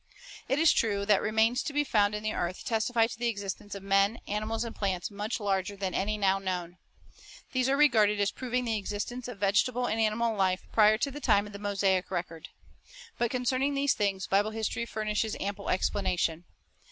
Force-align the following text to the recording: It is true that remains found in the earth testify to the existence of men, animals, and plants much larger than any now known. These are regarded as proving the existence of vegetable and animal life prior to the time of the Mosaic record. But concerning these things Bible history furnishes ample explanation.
It 0.49 0.57
is 0.57 0.73
true 0.73 1.05
that 1.05 1.21
remains 1.21 1.61
found 1.87 2.15
in 2.15 2.23
the 2.23 2.33
earth 2.33 2.65
testify 2.65 3.05
to 3.05 3.19
the 3.19 3.27
existence 3.27 3.75
of 3.75 3.83
men, 3.83 4.17
animals, 4.27 4.63
and 4.63 4.75
plants 4.75 5.11
much 5.11 5.39
larger 5.39 5.77
than 5.77 5.93
any 5.93 6.17
now 6.17 6.39
known. 6.39 6.79
These 7.51 7.69
are 7.69 7.77
regarded 7.77 8.19
as 8.19 8.31
proving 8.31 8.65
the 8.65 8.77
existence 8.79 9.27
of 9.27 9.37
vegetable 9.37 9.85
and 9.85 10.01
animal 10.01 10.35
life 10.35 10.63
prior 10.73 10.97
to 10.97 11.11
the 11.11 11.21
time 11.21 11.45
of 11.45 11.53
the 11.53 11.59
Mosaic 11.59 12.09
record. 12.09 12.49
But 13.19 13.29
concerning 13.29 13.75
these 13.75 13.93
things 13.93 14.25
Bible 14.25 14.49
history 14.49 14.87
furnishes 14.87 15.37
ample 15.39 15.69
explanation. 15.69 16.45